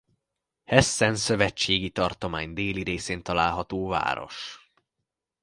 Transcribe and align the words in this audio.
Hessen 0.65 1.15
szövetségi 1.15 1.89
tartomány 1.89 2.53
déli 2.53 2.83
részén 2.83 3.23
található 3.23 3.87
város. 3.87 4.69